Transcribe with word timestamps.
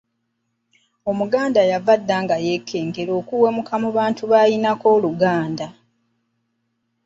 Omuganda 1.09 1.61
yava 1.71 1.93
dda 2.01 2.17
nga 2.23 2.37
yeekengera 2.45 3.11
okuwemuka 3.21 3.73
mu 3.83 3.89
bantu 3.97 4.23
b’alinako 4.31 4.85
oluganda. 4.95 5.67